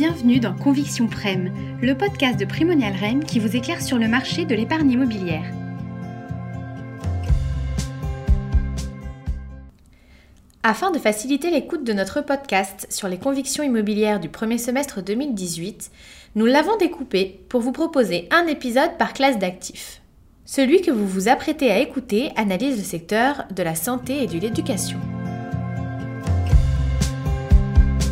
Bienvenue 0.00 0.40
dans 0.40 0.54
Conviction 0.54 1.08
Prem, 1.08 1.52
le 1.82 1.94
podcast 1.94 2.40
de 2.40 2.46
Primonial 2.46 2.94
Rem 2.98 3.22
qui 3.22 3.38
vous 3.38 3.54
éclaire 3.54 3.82
sur 3.82 3.98
le 3.98 4.08
marché 4.08 4.46
de 4.46 4.54
l'épargne 4.54 4.92
immobilière. 4.92 5.44
Afin 10.62 10.90
de 10.90 10.98
faciliter 10.98 11.50
l'écoute 11.50 11.84
de 11.84 11.92
notre 11.92 12.22
podcast 12.22 12.86
sur 12.88 13.08
les 13.08 13.18
convictions 13.18 13.62
immobilières 13.62 14.20
du 14.20 14.30
premier 14.30 14.56
semestre 14.56 15.02
2018, 15.02 15.90
nous 16.34 16.46
l'avons 16.46 16.78
découpé 16.78 17.44
pour 17.50 17.60
vous 17.60 17.72
proposer 17.72 18.26
un 18.30 18.46
épisode 18.46 18.96
par 18.96 19.12
classe 19.12 19.38
d'actifs. 19.38 20.00
Celui 20.46 20.80
que 20.80 20.90
vous 20.90 21.06
vous 21.06 21.28
apprêtez 21.28 21.70
à 21.70 21.78
écouter 21.78 22.30
analyse 22.36 22.78
le 22.78 22.84
secteur 22.84 23.44
de 23.54 23.62
la 23.62 23.74
santé 23.74 24.22
et 24.22 24.26
de 24.26 24.38
l'éducation. 24.38 24.98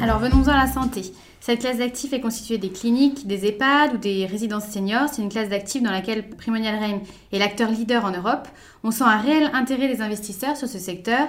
Alors 0.00 0.20
venons-en 0.20 0.52
à 0.52 0.64
la 0.64 0.72
santé. 0.72 1.12
Cette 1.44 1.58
classe 1.58 1.78
d'actifs 1.78 2.12
est 2.12 2.20
constituée 2.20 2.58
des 2.58 2.70
cliniques, 2.70 3.26
des 3.26 3.46
EHPAD 3.46 3.94
ou 3.94 3.98
des 3.98 4.26
résidences 4.26 4.68
seniors. 4.68 5.08
C'est 5.12 5.22
une 5.22 5.28
classe 5.28 5.48
d'actifs 5.48 5.82
dans 5.82 5.90
laquelle 5.90 6.28
Primonial 6.28 6.78
Reim 6.78 7.00
est 7.32 7.38
l'acteur 7.40 7.68
leader 7.68 8.04
en 8.04 8.12
Europe. 8.12 8.46
On 8.84 8.92
sent 8.92 9.02
un 9.02 9.18
réel 9.18 9.50
intérêt 9.52 9.92
des 9.92 10.00
investisseurs 10.02 10.56
sur 10.56 10.68
ce 10.68 10.78
secteur. 10.78 11.26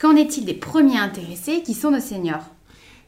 Qu'en 0.00 0.16
est-il 0.16 0.46
des 0.46 0.54
premiers 0.54 0.98
intéressés 0.98 1.62
qui 1.62 1.74
sont 1.74 1.92
nos 1.92 2.00
seniors? 2.00 2.42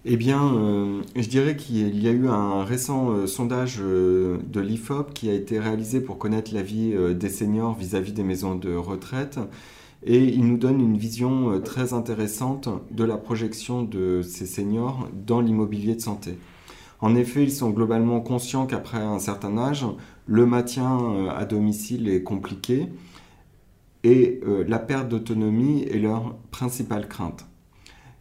Eh 0.04 0.16
bien, 0.16 0.54
euh, 0.54 1.02
je 1.16 1.28
dirais 1.28 1.56
qu'il 1.56 2.00
y 2.00 2.06
a 2.06 2.12
eu 2.12 2.28
un 2.28 2.62
récent 2.62 3.10
euh, 3.10 3.26
sondage 3.26 3.78
euh, 3.80 4.38
de 4.46 4.60
l'IFOP 4.60 5.12
qui 5.12 5.28
a 5.30 5.34
été 5.34 5.58
réalisé 5.58 6.00
pour 6.00 6.18
connaître 6.18 6.54
l'avis 6.54 6.94
des 7.16 7.30
seniors 7.30 7.74
vis-à-vis 7.74 8.12
des 8.12 8.22
maisons 8.22 8.54
de 8.54 8.72
retraite. 8.76 9.40
Et 10.04 10.24
il 10.24 10.46
nous 10.46 10.58
donne 10.58 10.80
une 10.80 10.96
vision 10.96 11.60
très 11.60 11.92
intéressante 11.92 12.68
de 12.90 13.04
la 13.04 13.16
projection 13.16 13.82
de 13.82 14.22
ces 14.22 14.46
seniors 14.46 15.08
dans 15.12 15.40
l'immobilier 15.40 15.94
de 15.96 16.00
santé. 16.00 16.38
En 17.00 17.14
effet, 17.14 17.42
ils 17.42 17.52
sont 17.52 17.70
globalement 17.70 18.20
conscients 18.20 18.66
qu'après 18.66 18.98
un 18.98 19.18
certain 19.18 19.58
âge, 19.58 19.86
le 20.26 20.46
maintien 20.46 21.28
à 21.28 21.44
domicile 21.44 22.08
est 22.08 22.22
compliqué 22.22 22.88
et 24.04 24.40
la 24.66 24.78
perte 24.78 25.08
d'autonomie 25.08 25.82
est 25.82 25.98
leur 25.98 26.36
principale 26.50 27.08
crainte. 27.08 27.46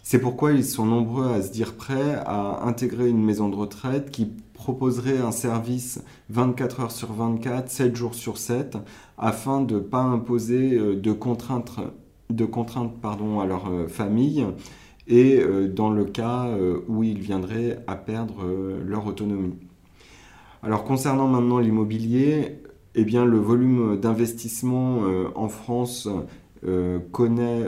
C'est 0.10 0.20
pourquoi 0.20 0.54
ils 0.54 0.64
sont 0.64 0.86
nombreux 0.86 1.34
à 1.34 1.42
se 1.42 1.52
dire 1.52 1.76
prêts 1.76 2.16
à 2.26 2.66
intégrer 2.66 3.10
une 3.10 3.22
maison 3.22 3.50
de 3.50 3.58
retraite 3.58 4.10
qui 4.10 4.32
proposerait 4.54 5.18
un 5.18 5.34
service 5.34 6.02
24 6.30 6.80
heures 6.80 6.92
sur 6.92 7.12
24, 7.12 7.70
7 7.70 7.94
jours 7.94 8.16
sur 8.16 8.38
7, 8.38 8.78
afin 9.18 9.60
de 9.60 9.76
ne 9.76 9.80
pas 9.82 10.00
imposer 10.00 10.78
euh, 10.78 10.96
de 10.96 11.12
contraintes, 11.12 11.78
à 12.32 13.46
leur 13.46 13.70
euh, 13.70 13.90
famille 13.90 14.46
et 15.10 15.42
euh, 15.42 15.68
dans 15.68 15.90
le 15.90 16.06
cas 16.06 16.48
où 16.88 17.04
ils 17.04 17.20
viendraient 17.20 17.84
à 17.86 17.98
perdre 17.98 18.46
leur 18.86 19.08
autonomie. 19.08 19.56
Alors 20.64 20.86
concernant 20.86 21.28
maintenant 21.28 21.60
l'immobilier, 21.60 22.62
eh 22.96 23.04
bien 23.04 23.26
le 23.26 23.40
volume 23.40 24.00
d'investissement 24.00 25.02
en 25.36 25.50
France 25.50 26.08
connaît 27.12 27.66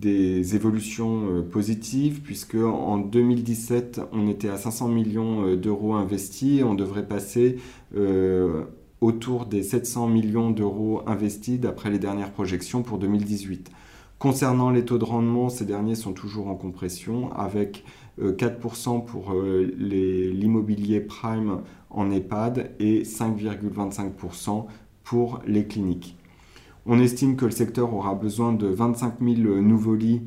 des 0.00 0.56
évolutions 0.56 1.28
euh, 1.30 1.42
positives 1.42 2.20
puisque 2.22 2.54
en 2.54 2.98
2017 2.98 4.00
on 4.12 4.28
était 4.28 4.48
à 4.48 4.56
500 4.56 4.88
millions 4.88 5.46
euh, 5.46 5.56
d'euros 5.56 5.94
investis, 5.94 6.62
on 6.64 6.74
devrait 6.74 7.06
passer 7.06 7.58
euh, 7.96 8.64
autour 9.02 9.44
des 9.46 9.62
700 9.62 10.08
millions 10.08 10.50
d'euros 10.50 11.02
investis 11.06 11.60
d'après 11.60 11.90
les 11.90 11.98
dernières 11.98 12.32
projections 12.32 12.82
pour 12.82 12.98
2018. 12.98 13.70
Concernant 14.18 14.70
les 14.70 14.84
taux 14.84 14.98
de 14.98 15.04
rendement, 15.04 15.48
ces 15.48 15.64
derniers 15.64 15.94
sont 15.94 16.12
toujours 16.12 16.48
en 16.48 16.54
compression 16.54 17.32
avec 17.32 17.84
4% 18.20 19.02
pour 19.06 19.34
l'immobilier 19.78 21.00
prime 21.00 21.62
en 21.88 22.10
EHPAD 22.10 22.72
et 22.80 23.02
5,25% 23.02 24.66
pour 25.04 25.40
les 25.46 25.64
cliniques. 25.64 26.19
On 26.86 26.98
estime 26.98 27.36
que 27.36 27.44
le 27.44 27.50
secteur 27.50 27.92
aura 27.94 28.14
besoin 28.14 28.52
de 28.52 28.66
25 28.66 29.14
000 29.20 29.60
nouveaux 29.60 29.94
lits 29.94 30.22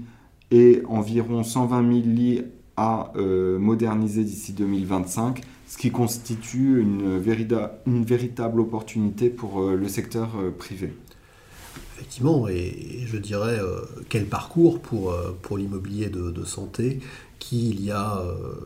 et 0.52 0.84
environ 0.88 1.44
120 1.44 1.82
000 1.82 2.06
lits 2.06 2.42
à 2.78 3.12
euh, 3.16 3.60
moderniser 3.60 4.24
d'ici 4.24 4.54
2025, 4.54 5.42
ce 5.68 5.78
qui 5.78 5.92
constitue 5.92 6.80
une, 6.80 7.18
véritable 7.18 8.60
opportunité 8.60 9.30
pour 9.30 9.62
euh, 9.62 9.76
le 9.76 9.88
secteur 9.88 10.30
euh, 10.40 10.52
privé. 10.52 10.94
Effectivement, 11.96 12.48
et, 12.48 13.06
je 13.06 13.18
dirais 13.18 13.60
quel 14.10 14.26
parcours 14.26 14.80
pour, 14.80 15.16
pour 15.42 15.58
l'immobilier 15.58 16.10
de, 16.10 16.44
santé 16.44 17.00
qui, 17.44 17.72
il 17.72 17.84
y 17.84 17.92
a 17.92 18.24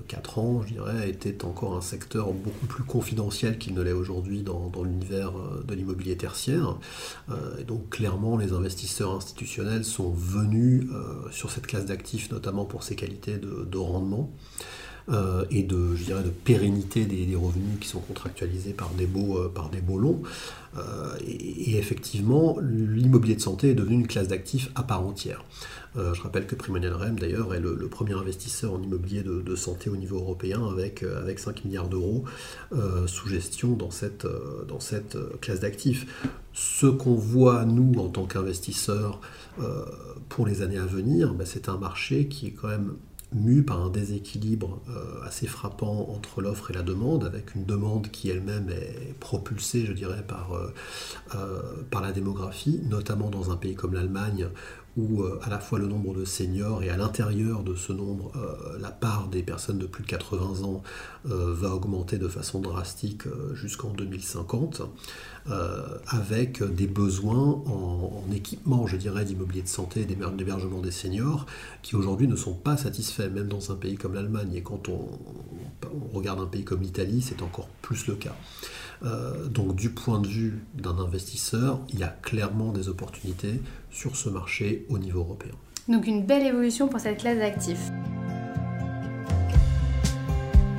4 0.07 0.37
euh, 0.37 0.41
ans, 0.41 0.61
je 0.61 0.73
dirais, 0.73 1.09
était 1.09 1.43
encore 1.45 1.75
un 1.75 1.81
secteur 1.81 2.31
beaucoup 2.31 2.67
plus 2.67 2.83
confidentiel 2.83 3.57
qu'il 3.57 3.73
ne 3.73 3.81
l'est 3.81 3.91
aujourd'hui 3.91 4.43
dans, 4.43 4.71
l'univers 4.83 5.31
euh, 5.35 5.63
de 5.63 5.73
l'immobilier 5.73 6.15
tertiaire. 6.15 6.77
Euh, 7.31 7.57
et 7.59 7.63
donc 7.63 7.89
clairement, 7.89 8.37
les 8.37 8.53
investisseurs 8.53 9.15
institutionnels 9.15 9.83
sont 9.83 10.11
venus 10.11 10.89
sur 11.31 11.49
cette 11.49 11.65
classe 11.65 11.85
d'actifs, 11.85 12.29
notamment 12.29 12.65
pour 12.65 12.83
ses 12.83 12.95
qualités 12.95 13.37
de, 13.37 13.77
rendement. 13.77 14.31
Et 15.49 15.63
de, 15.63 15.95
je 15.95 16.03
dirais, 16.03 16.23
de 16.23 16.29
pérennité 16.29 17.05
des, 17.05 17.35
revenus 17.35 17.79
qui 17.79 17.87
sont 17.87 17.99
contractualisés 17.99 18.73
par 18.73 18.89
des 18.91 19.05
baux, 19.05 19.47
par 19.49 19.69
des 19.69 19.79
baux 19.81 19.97
longs. 19.97 20.21
et, 21.25 21.77
effectivement, 21.77 22.57
l'immobilier 22.61 23.35
de 23.35 23.41
santé 23.41 23.69
est 23.69 23.75
devenu 23.75 23.95
une 23.95 24.07
classe 24.07 24.27
d'actifs 24.27 24.69
à 24.75 24.83
part 24.83 25.05
entière. 25.05 25.43
Euh, 25.97 26.13
je 26.13 26.21
rappelle 26.21 26.45
que 26.45 26.55
Primonial 26.55 26.93
Rem, 26.93 27.17
d'ailleurs, 27.17 27.53
est 27.55 27.59
le, 27.59 27.75
premier 27.87 28.13
investisseur 28.13 28.73
en 28.73 28.81
immobilier 28.81 29.23
de, 29.23 29.55
santé 29.55 29.89
au 29.89 29.95
niveau 29.95 30.17
européen 30.17 30.67
avec, 30.69 31.01
euh, 31.01 31.19
avec 31.19 31.39
5 31.39 31.65
milliards 31.65 31.87
d'euros 31.87 32.25
euh, 32.73 33.07
sous 33.07 33.27
gestion 33.27 33.73
dans 33.73 33.89
cette, 33.89 34.27
dans 34.67 34.79
cette 34.79 35.17
classe 35.41 35.61
d'actifs. 35.61 36.05
Ce 36.53 36.85
qu'on 36.85 37.15
voit, 37.15 37.65
nous, 37.65 37.99
en 37.99 38.09
tant 38.09 38.25
qu'investisseurs, 38.25 39.19
pour 40.29 40.45
les 40.45 40.61
années 40.61 40.77
à 40.77 40.85
venir, 40.85 41.33
bah, 41.33 41.45
c'est 41.45 41.69
un 41.69 41.77
marché 41.77 42.27
qui 42.27 42.47
est 42.47 42.51
quand 42.51 42.67
même 42.67 42.93
mu 43.33 43.63
par 43.63 43.81
un 43.83 43.89
déséquilibre 43.89 44.81
assez 45.25 45.47
frappant 45.47 46.09
entre 46.09 46.41
l'offre 46.41 46.71
et 46.71 46.73
la 46.73 46.81
demande, 46.81 47.25
avec 47.25 47.55
une 47.55 47.65
demande 47.65 48.09
qui 48.09 48.29
elle-même 48.29 48.69
est 48.69 49.13
propulsée, 49.19 49.85
je 49.85 49.93
dirais, 49.93 50.23
par, 50.25 50.57
par 51.91 52.01
la 52.01 52.13
démographie, 52.13 52.79
notamment 52.89 53.29
dans 53.29 53.51
un 53.51 53.57
pays 53.57 53.75
comme 53.75 53.93
l'Allemagne, 53.93 54.47
où 54.97 55.21
euh, 55.21 55.39
à 55.43 55.49
la 55.49 55.59
fois 55.59 55.77
le 55.79 55.87
nombre 55.87 56.13
de 56.13 56.25
seniors 56.25 56.83
et 56.83 56.89
à 56.89 56.97
l'intérieur 56.97 57.63
de 57.63 57.75
ce 57.75 57.93
nombre, 57.93 58.31
euh, 58.35 58.77
la 58.79 58.89
part 58.89 59.27
des 59.27 59.43
personnes 59.43 59.77
de 59.77 59.85
plus 59.85 60.03
de 60.03 60.07
80 60.07 60.63
ans 60.63 60.81
euh, 61.29 61.53
va 61.53 61.73
augmenter 61.73 62.17
de 62.17 62.27
façon 62.27 62.59
drastique 62.59 63.23
jusqu'en 63.53 63.89
2050, 63.89 64.81
avec 66.07 66.61
des 66.61 66.87
besoins 66.87 67.61
en, 67.67 68.23
équipement, 68.33 68.85
je 68.85 68.97
dirais, 68.97 69.23
d'immobilier 69.23 69.61
de 69.61 69.67
santé 69.67 70.01
et 70.01 70.05
d'hébergement 70.05 70.81
des 70.81 70.91
seniors, 70.91 71.45
qui 71.83 71.95
aujourd'hui 71.95 72.27
ne 72.27 72.35
sont 72.35 72.53
pas 72.53 72.75
satisfaits, 72.75 73.29
même 73.29 73.47
dans 73.47 73.71
un 73.71 73.75
pays 73.75 73.95
comme 73.95 74.13
l'Allemagne. 74.13 74.53
Et 74.55 74.61
quand 74.61 74.89
on, 74.89 75.07
regarde 76.13 76.41
un 76.41 76.47
pays 76.47 76.65
comme 76.65 76.81
l'Italie, 76.81 77.21
c'est 77.21 77.41
encore 77.41 77.69
plus 77.81 78.07
le 78.07 78.15
cas. 78.15 78.35
donc 79.49 79.75
du 79.75 79.89
point 79.89 80.19
de 80.19 80.27
vue 80.27 80.65
d'un 80.73 80.97
investisseur, 80.97 81.79
il 81.93 81.99
y 81.99 82.03
a 82.03 82.09
clairement 82.09 82.73
des 82.73 82.89
opportunités 82.89 83.61
sur 83.89 84.15
ce 84.15 84.29
marché 84.29 84.85
au 84.89 84.99
niveau 84.99 85.19
européen. 85.19 85.53
Donc 85.87 86.07
une 86.07 86.25
belle 86.25 86.45
évolution 86.45 86.87
pour 86.87 86.99
cette 86.99 87.19
classe 87.19 87.37
d'actifs. 87.37 87.91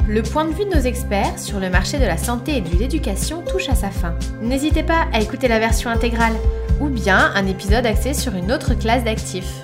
Le 0.06 0.22
point 0.22 0.46
de 0.46 0.52
vue 0.52 0.64
de 0.64 0.74
nos 0.74 0.80
experts 0.80 1.38
sur 1.38 1.60
le 1.60 1.68
marché 1.68 1.98
de 1.98 2.04
la 2.04 2.16
santé 2.16 2.56
et 2.56 2.60
de 2.62 2.76
l'éducation 2.78 3.42
touche 3.42 3.68
à 3.68 3.74
sa 3.74 3.90
fin. 3.90 4.14
N'hésitez 4.40 4.82
pas 4.82 5.06
à 5.12 5.20
écouter 5.20 5.48
la 5.48 5.58
version 5.58 5.90
intégrale 5.90 6.34
ou 6.80 6.88
bien 6.88 7.30
un 7.34 7.46
épisode 7.46 7.84
axé 7.84 8.14
sur 8.14 8.34
une 8.34 8.50
autre 8.50 8.74
classe 8.74 9.04
d'actifs. 9.04 9.62